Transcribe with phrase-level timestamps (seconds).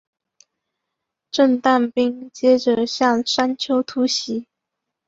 [1.29, 4.47] 掷弹兵接着向山丘突袭。